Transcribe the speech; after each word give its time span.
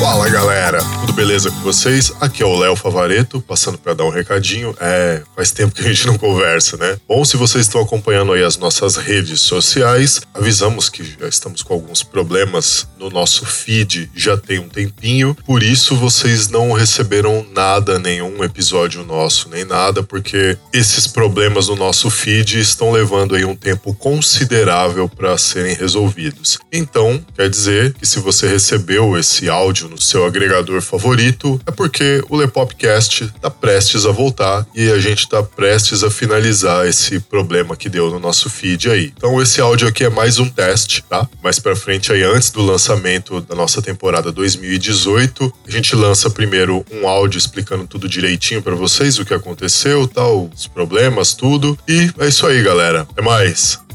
Fala 0.00 0.28
galera, 0.30 0.78
tudo 1.00 1.12
beleza 1.12 1.50
com 1.50 1.58
vocês? 1.60 2.12
Aqui 2.20 2.40
é 2.40 2.46
o 2.46 2.56
Léo 2.56 2.76
Favareto, 2.76 3.40
passando 3.40 3.76
para 3.76 3.94
dar 3.94 4.04
um 4.04 4.10
recadinho. 4.10 4.72
É, 4.80 5.22
faz 5.34 5.50
tempo 5.50 5.74
que 5.74 5.80
a 5.80 5.88
gente 5.92 6.06
não 6.06 6.16
conversa, 6.16 6.76
né? 6.76 6.96
Bom, 7.08 7.24
se 7.24 7.36
vocês 7.36 7.66
estão 7.66 7.80
acompanhando 7.80 8.32
aí 8.32 8.44
as 8.44 8.56
nossas 8.56 8.94
redes 8.94 9.40
sociais, 9.40 10.20
avisamos 10.32 10.88
que 10.88 11.02
já 11.02 11.28
estamos 11.28 11.64
com 11.64 11.74
alguns 11.74 12.04
problemas 12.04 12.86
no 12.96 13.10
nosso 13.10 13.46
feed 13.46 14.10
já 14.14 14.36
tem 14.36 14.58
um 14.58 14.68
tempinho, 14.68 15.36
por 15.46 15.62
isso 15.62 15.96
vocês 15.96 16.48
não 16.48 16.72
receberam 16.72 17.46
nada, 17.54 17.98
nenhum 17.98 18.42
episódio 18.42 19.04
nosso, 19.04 19.48
nem 19.48 19.64
nada, 19.64 20.02
porque 20.02 20.56
esses 20.72 21.06
problemas 21.06 21.68
no 21.68 21.76
nosso 21.76 22.10
feed 22.10 22.58
estão 22.58 22.90
levando 22.90 23.34
aí 23.34 23.44
um 23.44 23.56
tempo 23.56 23.94
considerável 23.94 25.08
para 25.08 25.36
serem 25.38 25.74
resolvidos. 25.74 26.58
Então, 26.72 27.24
quer 27.34 27.48
dizer 27.48 27.94
que 27.94 28.06
se 28.06 28.18
você 28.18 28.46
recebeu 28.48 29.16
esse 29.16 29.48
áudio 29.48 29.87
no 29.88 30.00
seu 30.00 30.24
agregador 30.24 30.80
favorito, 30.80 31.60
é 31.66 31.70
porque 31.70 32.22
o 32.28 32.36
Lepopcast 32.36 33.24
está 33.24 33.50
prestes 33.50 34.06
a 34.06 34.10
voltar 34.10 34.66
e 34.74 34.90
a 34.90 34.98
gente 34.98 35.20
está 35.20 35.42
prestes 35.42 36.02
a 36.04 36.10
finalizar 36.10 36.86
esse 36.86 37.20
problema 37.20 37.76
que 37.76 37.88
deu 37.88 38.10
no 38.10 38.18
nosso 38.18 38.48
feed 38.50 38.90
aí. 38.90 39.12
Então 39.16 39.40
esse 39.40 39.60
áudio 39.60 39.88
aqui 39.88 40.04
é 40.04 40.10
mais 40.10 40.38
um 40.38 40.48
teste, 40.48 41.02
tá? 41.08 41.28
Mais 41.42 41.58
para 41.58 41.74
frente 41.76 42.12
aí 42.12 42.22
antes 42.22 42.50
do 42.50 42.62
lançamento 42.62 43.40
da 43.40 43.54
nossa 43.54 43.80
temporada 43.80 44.30
2018, 44.30 45.52
a 45.66 45.70
gente 45.70 45.94
lança 45.96 46.30
primeiro 46.30 46.84
um 46.92 47.08
áudio 47.08 47.38
explicando 47.38 47.86
tudo 47.86 48.08
direitinho 48.08 48.62
para 48.62 48.74
vocês 48.74 49.18
o 49.18 49.24
que 49.24 49.34
aconteceu, 49.34 50.06
tal, 50.06 50.50
os 50.54 50.66
problemas, 50.66 51.34
tudo. 51.34 51.78
E 51.88 52.10
é 52.18 52.28
isso 52.28 52.46
aí, 52.46 52.62
galera. 52.62 53.06
Até 53.10 53.22
mais. 53.22 53.87